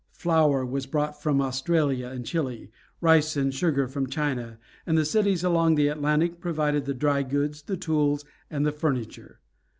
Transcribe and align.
Flour 0.13 0.65
was 0.65 0.87
brought 0.87 1.21
from 1.21 1.39
Australia 1.39 2.07
and 2.07 2.25
Chili, 2.25 2.71
rice 3.01 3.37
and 3.37 3.53
sugar 3.53 3.87
from 3.87 4.07
China, 4.09 4.57
and 4.87 4.97
the 4.97 5.05
cities 5.05 5.43
along 5.43 5.75
the 5.75 5.89
Atlantic 5.89 6.39
provided 6.39 6.85
the 6.85 6.95
dry 6.95 7.21
goods, 7.21 7.61
the 7.61 7.77
tools, 7.77 8.25
and 8.49 8.65
the 8.65 8.71
furniture. 8.71 9.41